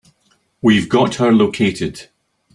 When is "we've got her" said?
0.63-1.31